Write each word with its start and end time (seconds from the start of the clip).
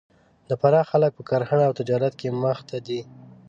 د 0.49 0.51
فراه 0.61 0.89
خلک 0.91 1.11
په 1.15 1.23
کرهنه 1.29 1.63
او 1.67 1.73
تجارت 1.79 2.13
کې 2.19 2.27
مخ 2.41 2.57
ته 2.69 2.77
دي 2.87 3.01